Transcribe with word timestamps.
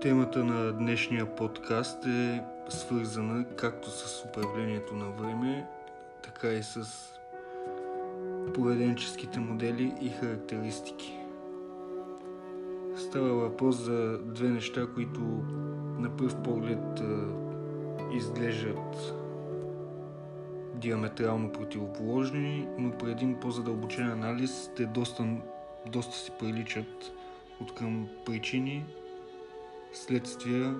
Темата 0.00 0.44
на 0.44 0.72
днешния 0.72 1.36
подкаст 1.36 2.06
е 2.06 2.42
свързана 2.68 3.44
както 3.56 3.90
с 3.90 4.24
управлението 4.24 4.94
на 4.94 5.10
време, 5.10 5.66
така 6.22 6.48
и 6.48 6.62
с 6.62 6.84
поведенческите 8.54 9.40
модели 9.40 9.94
и 10.00 10.08
характеристики. 10.08 11.18
Става 12.96 13.34
въпрос 13.34 13.76
за 13.76 14.18
две 14.18 14.48
неща, 14.48 14.86
които 14.94 15.20
на 15.98 16.16
пръв 16.16 16.42
поглед 16.42 17.02
изглеждат 18.12 19.14
диаметрално 20.74 21.52
противоположни, 21.52 22.68
но 22.78 22.98
при 22.98 23.10
един 23.10 23.40
по-задълбочен 23.40 24.10
анализ 24.10 24.70
те 24.76 24.86
доста, 24.86 25.26
доста 25.86 26.16
си 26.16 26.32
приличат 26.38 27.12
от 27.60 27.74
към 27.74 28.08
причини, 28.26 28.84
следствия 29.92 30.74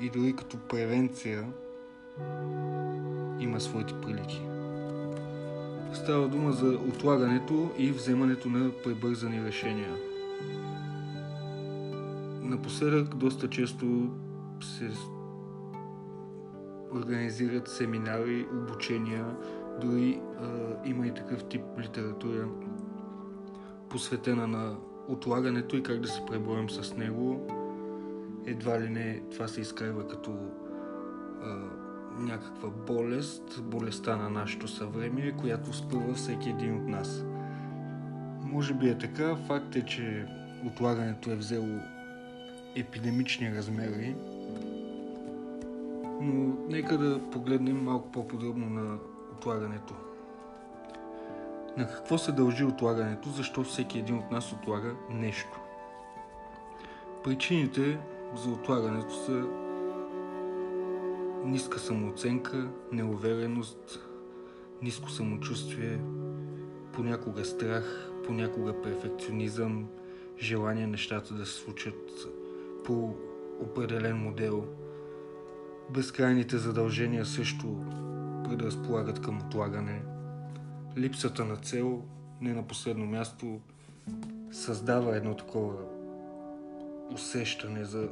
и 0.00 0.10
дори 0.10 0.36
като 0.36 0.56
превенция 0.56 1.48
има 3.40 3.60
своите 3.60 3.94
прилики. 4.00 4.42
Става 5.92 6.28
дума 6.28 6.52
за 6.52 6.66
отлагането 6.66 7.70
и 7.78 7.90
вземането 7.90 8.48
на 8.48 8.70
пребързани 8.84 9.44
решения. 9.44 9.96
Напоследък 12.42 13.14
доста 13.14 13.50
често 13.50 14.10
се 14.62 14.90
организират 16.94 17.68
семинари, 17.68 18.46
обучения, 18.52 19.36
дори 19.80 20.20
а, 20.40 20.48
има 20.84 21.06
и 21.06 21.14
такъв 21.14 21.44
тип 21.44 21.62
литература, 21.78 22.48
посветена 23.88 24.46
на 24.46 24.76
отлагането 25.08 25.76
и 25.76 25.82
как 25.82 26.00
да 26.00 26.08
се 26.08 26.22
преборим 26.26 26.70
с 26.70 26.96
него. 26.96 27.46
Едва 28.46 28.80
ли 28.80 28.88
не 28.88 29.20
това 29.32 29.48
се 29.48 29.60
изкарва 29.60 30.08
като 30.08 30.36
а, 31.42 31.56
някаква 32.18 32.68
болест, 32.68 33.62
болестта 33.62 34.16
на 34.16 34.30
нашето 34.30 34.68
съвремие, 34.68 35.32
която 35.32 35.72
спъва 35.72 36.14
всеки 36.14 36.50
един 36.50 36.76
от 36.76 36.88
нас. 36.88 37.24
Може 38.42 38.74
би 38.74 38.88
е 38.88 38.98
така, 38.98 39.36
факт 39.36 39.76
е, 39.76 39.84
че 39.84 40.26
отлагането 40.66 41.30
е 41.30 41.36
взело 41.36 41.78
епидемични 42.76 43.54
размери, 43.54 44.16
но 46.20 46.54
нека 46.68 46.98
да 46.98 47.30
погледнем 47.30 47.84
малко 47.84 48.12
по-подробно 48.12 48.70
на 48.70 48.98
отлагането. 49.32 49.94
На 51.76 51.86
какво 51.86 52.18
се 52.18 52.32
дължи 52.32 52.64
отлагането? 52.64 53.28
Защо 53.28 53.64
всеки 53.64 53.98
един 53.98 54.18
от 54.18 54.30
нас 54.30 54.52
отлага 54.52 54.94
нещо? 55.10 55.60
Причините 57.24 57.98
за 58.36 58.50
отлагането 58.50 59.14
са 59.14 59.46
ниска 61.44 61.78
самооценка, 61.78 62.68
неувереност, 62.92 64.00
ниско 64.82 65.10
самочувствие, 65.10 66.00
понякога 66.92 67.44
страх, 67.44 68.10
понякога 68.26 68.82
перфекционизъм, 68.82 69.88
желание 70.38 70.86
нещата 70.86 71.34
да 71.34 71.46
се 71.46 71.52
случат 71.52 72.26
по 72.84 73.14
определен 73.60 74.16
модел. 74.16 74.64
Безкрайните 75.90 76.58
задължения 76.58 77.24
също 77.24 77.76
предразполагат 78.44 79.20
към 79.20 79.38
отлагане. 79.38 80.02
Липсата 80.96 81.44
на 81.44 81.56
цел, 81.56 82.02
не 82.40 82.54
на 82.54 82.62
последно 82.66 83.06
място, 83.06 83.60
създава 84.50 85.16
едно 85.16 85.36
такова 85.36 85.74
усещане 87.12 87.84
за 87.84 88.08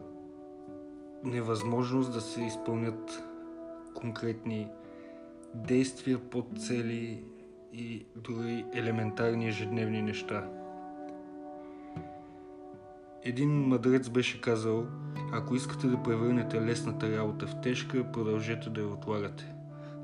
невъзможност 1.24 2.12
да 2.12 2.20
се 2.20 2.42
изпълнят 2.42 3.22
конкретни 3.94 4.68
действия, 5.54 6.18
подцели 6.18 7.24
и 7.72 8.06
дори 8.16 8.64
елементарни 8.74 9.48
ежедневни 9.48 10.02
неща. 10.02 10.48
Един 13.24 13.50
мъдрец 13.50 14.08
беше 14.08 14.40
казал, 14.40 14.86
ако 15.32 15.54
искате 15.54 15.86
да 15.86 16.02
превърнете 16.02 16.62
лесната 16.62 17.18
работа 17.18 17.46
в 17.46 17.60
тежка, 17.60 18.12
продължете 18.12 18.70
да 18.70 18.80
я 18.80 18.88
отлагате. 18.88 19.54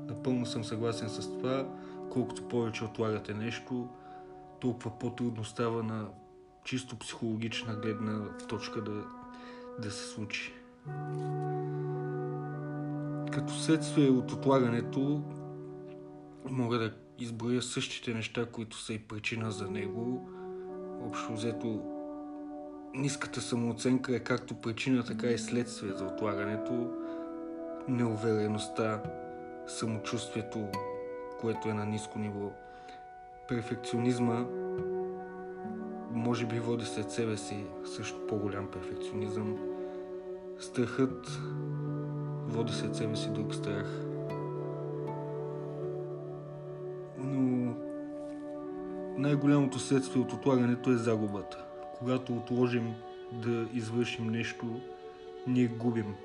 Напълно 0.07 0.45
съм 0.45 0.63
съгласен 0.63 1.09
с 1.09 1.37
това. 1.37 1.67
Колкото 2.11 2.47
повече 2.47 2.83
отлагате 2.83 3.33
нещо, 3.33 3.89
толкова 4.59 4.99
по-трудно 4.99 5.43
става 5.43 5.83
на 5.83 6.07
чисто 6.63 6.99
психологична 6.99 7.75
гледна 7.75 8.37
точка 8.49 8.83
да, 8.83 9.03
да 9.79 9.91
се 9.91 10.05
случи. 10.13 10.58
Като 13.31 13.53
следствие 13.53 14.09
от 14.09 14.31
отлагането 14.31 15.21
мога 16.49 16.77
да 16.77 16.93
изброя 17.19 17.61
същите 17.61 18.13
неща, 18.13 18.45
които 18.45 18.77
са 18.77 18.93
и 18.93 18.99
причина 18.99 19.51
за 19.51 19.71
него. 19.71 20.29
Общо 21.01 21.33
взето 21.33 21.81
ниската 22.93 23.41
самооценка 23.41 24.15
е 24.15 24.19
както 24.19 24.55
причина, 24.55 25.03
така 25.03 25.27
и 25.27 25.37
следствие 25.37 25.93
за 25.93 26.05
отлагането. 26.05 26.93
Неувереността, 27.87 29.03
самочувствието, 29.67 30.67
което 31.41 31.69
е 31.69 31.73
на 31.73 31.85
ниско 31.85 32.19
ниво. 32.19 32.51
Перфекционизма 33.47 34.45
може 36.11 36.45
би 36.45 36.59
води 36.59 36.85
след 36.85 37.11
себе 37.11 37.37
си 37.37 37.65
също 37.95 38.27
по-голям 38.27 38.71
перфекционизъм. 38.71 39.57
Страхът 40.59 41.39
води 42.47 42.73
след 42.73 42.95
себе 42.95 43.15
си 43.15 43.29
друг 43.29 43.55
страх. 43.55 43.85
Но 47.17 47.73
най-голямото 49.17 49.79
следствие 49.79 50.21
от 50.21 50.33
отлагането 50.33 50.91
е 50.91 50.97
загубата. 50.97 51.65
Когато 51.97 52.33
отложим 52.33 52.93
да 53.31 53.67
извършим 53.73 54.27
нещо, 54.27 54.81
ние 55.47 55.67
губим. 55.67 56.15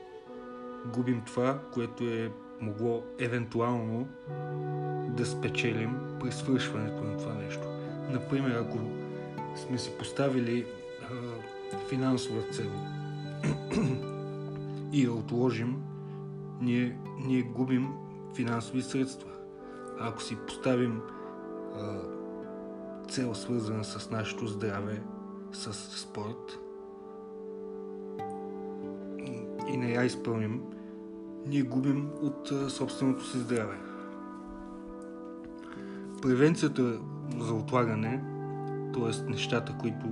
Губим 0.94 1.22
това, 1.26 1.58
което 1.72 2.04
е 2.04 2.30
могло 2.60 3.02
евентуално 3.18 4.08
да 5.08 5.26
спечелим 5.26 5.96
при 6.20 6.32
свършването 6.32 7.04
на 7.04 7.16
това 7.16 7.34
нещо. 7.34 7.68
Например, 8.10 8.50
ако 8.50 8.78
сме 9.56 9.78
си 9.78 9.90
поставили 9.98 10.66
а, 11.02 11.88
финансова 11.88 12.42
цел 12.42 12.70
и 14.94 15.04
я 15.04 15.12
отложим, 15.12 15.82
ние, 16.60 16.98
ние 17.26 17.42
губим 17.42 17.88
финансови 18.34 18.82
средства. 18.82 19.30
А 20.00 20.08
ако 20.08 20.22
си 20.22 20.36
поставим 20.46 21.00
а, 21.76 21.98
цел 23.08 23.34
свързана 23.34 23.84
с 23.84 24.10
нашето 24.10 24.46
здраве, 24.46 25.02
с 25.52 25.72
спорт 25.74 26.58
и 29.68 29.76
не 29.76 29.92
я 29.92 30.04
изпълним, 30.04 30.62
ние 31.46 31.62
губим 31.62 32.10
от 32.22 32.50
а, 32.50 32.70
собственото 32.70 33.26
си 33.26 33.38
здраве. 33.38 33.76
Превенцията 36.22 36.98
за 37.38 37.54
отлагане, 37.54 38.24
т.е. 38.94 39.30
нещата, 39.30 39.76
които 39.80 40.06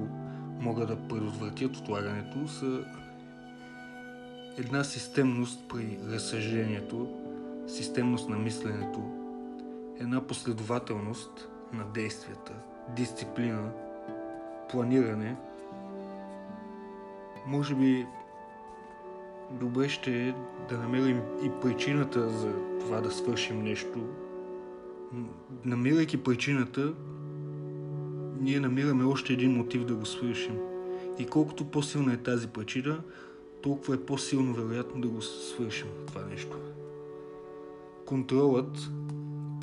могат 0.61 0.89
да 0.89 1.09
предотвратят 1.09 1.77
отлагането, 1.77 2.49
са 2.49 2.85
една 4.59 4.85
системност 4.85 5.61
при 5.69 5.99
разсъждението, 6.11 7.09
системност 7.67 8.29
на 8.29 8.39
мисленето, 8.39 9.01
една 10.01 10.27
последователност 10.27 11.49
на 11.73 11.85
действията, 11.95 12.53
дисциплина, 12.97 13.71
планиране. 14.71 15.37
Може 17.47 17.75
би 17.75 18.07
добре 19.61 19.89
ще 19.89 20.29
е 20.29 20.35
да 20.69 20.79
намерим 20.79 21.21
и 21.45 21.51
причината 21.63 22.29
за 22.29 22.53
това 22.81 23.01
да 23.01 23.11
свършим 23.11 23.63
нещо. 23.63 24.07
Намирайки 25.65 26.23
причината, 26.23 26.93
ние 28.41 28.61
намираме 28.61 29.05
още 29.05 29.33
един 29.33 29.57
мотив 29.57 29.85
да 29.85 29.95
го 29.95 30.07
свършим. 30.07 30.59
И 31.19 31.27
колкото 31.27 31.71
по-силна 31.71 32.13
е 32.13 32.17
тази 32.17 32.49
причина, 32.49 33.01
толкова 33.63 33.95
е 33.95 34.07
по-силно 34.07 34.55
вероятно 34.55 35.01
да 35.01 35.09
го 35.09 35.23
свършим 35.23 35.89
това 36.07 36.25
нещо. 36.25 36.57
Контролът, 38.07 38.91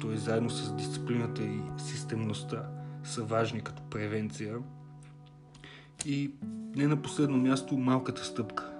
т.е. 0.01 0.17
заедно 0.17 0.49
с 0.49 0.75
дисциплината 0.75 1.43
и 1.43 1.61
системността, 1.77 2.69
са 3.03 3.23
важни 3.23 3.61
като 3.61 3.83
превенция. 3.89 4.57
И 6.05 6.31
не 6.75 6.87
на 6.87 7.01
последно 7.01 7.37
място 7.37 7.77
малката 7.77 8.23
стъпка. 8.23 8.73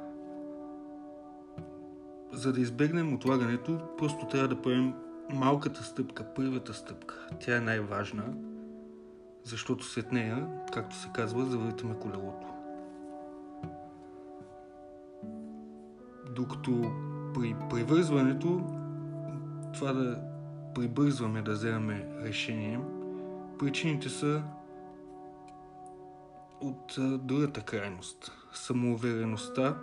За 2.34 2.54
да 2.54 2.62
избегнем 2.62 3.14
отлагането, 3.14 3.80
просто 3.98 4.28
трябва 4.28 4.48
да 4.48 4.62
поемем 4.62 4.94
малката 5.34 5.84
стъпка, 5.84 6.34
първата 6.36 6.74
стъпка. 6.74 7.28
Тя 7.40 7.58
е 7.58 7.62
най-важна, 7.62 8.34
защото 9.44 9.86
след 9.86 10.12
нея, 10.12 10.48
както 10.74 10.96
се 10.96 11.10
казва, 11.14 11.46
завъртаме 11.46 11.96
колелото. 12.00 12.59
Докато 16.36 16.92
при 17.34 17.56
прибързването, 17.70 18.62
това 19.74 19.94
да 19.94 20.22
прибързваме 20.76 21.42
да 21.42 21.52
вземаме 21.52 22.08
решение, 22.24 22.80
причините 23.60 24.10
са 24.10 24.44
от 26.62 26.96
другата 27.28 27.62
крайност. 27.62 28.32
Самоувереността 28.54 29.78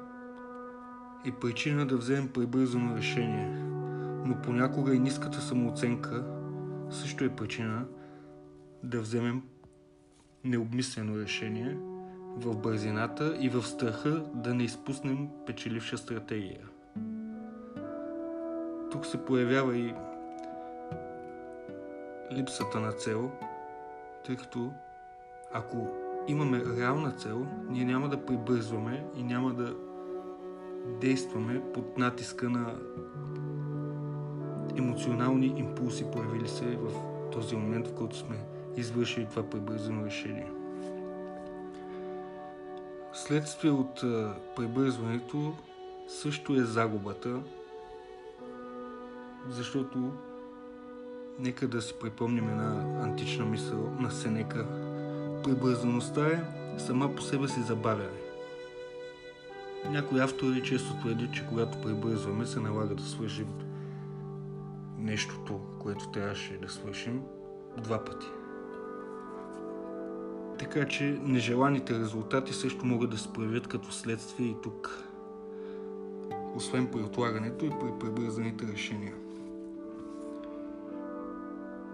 е 1.27 1.33
причина 1.33 1.87
да 1.87 1.97
вземем 1.97 2.29
прибързано 2.29 2.97
решение. 2.97 3.49
Но 4.25 4.43
понякога 4.43 4.95
и 4.95 4.99
ниската 4.99 5.41
самооценка 5.41 6.25
също 6.91 7.25
е 7.25 7.37
причина 7.37 7.85
да 8.83 9.01
вземем 9.01 9.43
необмислено 10.45 11.19
решение 11.19 11.77
в 12.37 12.57
бързината 12.57 13.37
и 13.41 13.49
в 13.49 13.63
страха 13.63 14.23
да 14.35 14.55
не 14.55 14.63
изпуснем 14.63 15.29
печеливша 15.47 15.99
стратегия. 15.99 16.61
Тук 18.91 19.07
се 19.07 19.25
появява 19.25 19.77
и 19.77 19.95
липсата 22.33 22.81
на 22.81 22.93
цел, 22.93 23.31
тъй 24.25 24.37
като 24.37 24.73
ако 25.53 25.89
имаме 26.29 26.63
реална 26.79 27.13
цел, 27.13 27.47
ние 27.69 27.85
няма 27.85 28.09
да 28.09 28.27
прибързваме 28.27 29.07
и 29.17 29.23
няма 29.23 29.55
да 29.55 29.75
действаме 31.01 31.63
под 31.75 31.99
натиска 31.99 32.51
на 32.51 32.75
емоционални 34.79 35.47
импулси, 35.47 36.11
появили 36.13 36.49
се 36.49 36.65
в 36.65 36.91
този 37.33 37.57
момент, 37.57 37.89
в 37.89 37.95
който 37.95 38.17
сме 38.17 38.37
извършили 38.77 39.27
това 39.31 39.51
прибързано 39.51 40.05
решение. 40.05 40.53
Следствие 43.17 43.71
от 43.71 44.01
прибързването 44.57 45.55
също 46.09 46.55
е 46.55 46.65
загубата, 46.65 47.41
защото 49.49 50.13
нека 51.39 51.69
да 51.69 51.83
си 51.83 51.95
припомним 52.01 52.49
една 52.49 53.03
антична 53.05 53.45
мисъл 53.45 53.91
на 54.01 54.11
Сенека. 54.11 54.67
Прибързаността 55.45 56.27
е 56.27 56.45
сама 56.79 57.15
по 57.15 57.23
себе 57.23 57.49
си 57.49 57.63
забавяне. 57.63 58.21
Някои 59.91 60.21
автори 60.21 60.63
често 60.63 60.97
твърдят, 60.97 61.35
че 61.35 61.47
когато 61.49 61.81
прибързваме 61.81 62.47
се 62.47 62.61
налага 62.61 62.95
да 62.95 63.03
свършим 63.03 63.49
нещото, 64.99 65.61
което 65.79 66.11
трябваше 66.11 66.59
да 66.59 66.69
свършим 66.69 67.23
два 67.79 68.05
пъти. 68.05 68.27
Така 70.59 70.89
че 70.89 71.19
нежеланите 71.23 71.99
резултати 71.99 72.53
също 72.53 72.87
могат 72.87 73.11
да 73.11 73.19
се 73.19 73.33
проявят 73.33 73.67
като 73.67 73.93
следствие 73.93 74.47
и 74.47 74.57
тук. 74.63 75.05
Освен 76.55 76.87
при 76.87 77.01
отлагането 77.01 77.65
и 77.65 77.71
при 77.71 77.99
прибързаните 78.01 78.67
решения. 78.67 79.15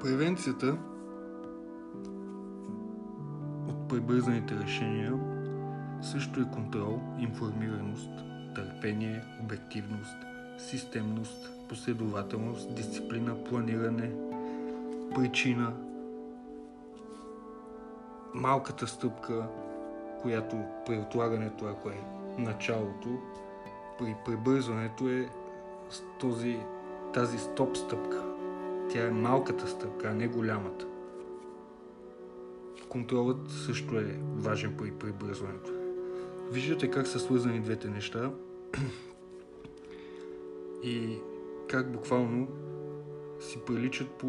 Превенцията 0.01 0.77
от 3.69 3.89
прибързаните 3.89 4.55
решения 4.55 5.19
също 6.03 6.41
е 6.41 6.51
контрол, 6.53 7.01
информираност, 7.19 8.11
търпение, 8.55 9.25
обективност, 9.43 10.17
системност, 10.59 11.51
последователност, 11.69 12.75
дисциплина, 12.75 13.45
планиране, 13.45 14.11
причина, 15.15 15.73
малката 18.35 18.87
стъпка, 18.87 19.47
която 20.23 20.57
при 20.87 20.99
отлагането, 20.99 21.67
ако 21.67 21.89
е 21.89 22.05
началото, 22.39 23.09
при 23.99 24.17
прибързването 24.25 25.09
е 25.09 25.29
този, 26.21 26.59
тази 27.15 27.39
стоп 27.39 27.77
стъпка. 27.77 28.25
Тя 28.91 29.07
е 29.07 29.11
малката 29.11 29.69
стъпка, 29.69 30.09
а 30.09 30.15
не 30.15 30.29
голямата. 30.29 30.87
Контролът 32.89 33.51
също 33.51 33.99
е 33.99 34.19
важен 34.37 34.77
при 34.77 34.93
прибързването. 34.93 35.73
Виждате 36.51 36.91
как 36.91 37.07
са 37.07 37.19
свързани 37.19 37.61
двете 37.61 37.89
неща 37.89 38.31
и 40.83 41.19
как 41.69 41.93
буквално 41.93 42.49
си 43.41 43.59
приличат 43.67 44.11
по 44.11 44.27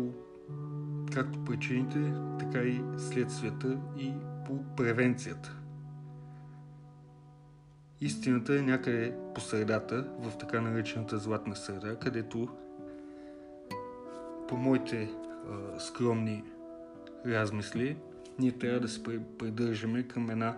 както 1.13 1.45
причините, 1.45 2.13
така 2.39 2.59
и 2.59 2.81
следствията 2.97 3.77
и 3.97 4.13
по 4.45 4.75
превенцията. 4.75 5.55
Истината 8.01 8.59
е 8.59 8.61
някъде 8.61 9.15
по 9.35 9.41
средата, 9.41 10.07
в 10.19 10.37
така 10.37 10.61
наречената 10.61 11.17
златна 11.17 11.55
среда, 11.55 11.95
където 11.95 12.47
по 14.47 14.57
моите 14.57 15.09
а, 15.49 15.79
скромни 15.79 16.43
размисли, 17.25 17.97
ние 18.39 18.51
трябва 18.51 18.79
да 18.79 18.87
се 18.87 19.03
придържаме 19.39 20.03
към 20.03 20.29
една 20.29 20.57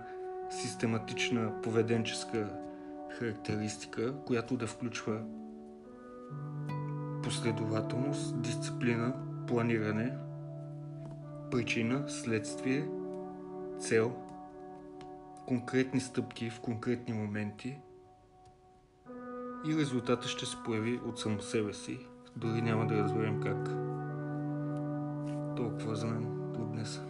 систематична 0.50 1.62
поведенческа 1.62 2.50
характеристика, 3.20 4.14
която 4.26 4.58
да 4.58 4.68
включва 4.68 5.22
последователност, 7.24 8.42
дисциплина, 8.42 9.14
планиране, 9.48 10.18
причина, 11.52 12.10
следствие, 12.10 12.88
цел, 13.80 14.16
конкретни 15.48 16.00
стъпки 16.00 16.50
в 16.50 16.60
конкретни 16.60 17.14
моменти 17.14 17.78
и 19.68 19.78
резултата 19.78 20.28
ще 20.28 20.46
се 20.46 20.58
появи 20.66 21.00
от 21.06 21.20
само 21.20 21.42
себе 21.42 21.74
си. 21.74 22.00
Дори 22.36 22.62
няма 22.62 22.88
да 22.88 23.04
разберем 23.04 23.42
как. 23.42 23.70
Толкова 25.56 25.96
за 25.96 26.08
мен 26.08 26.26
от 26.62 26.72
днес. 26.72 27.02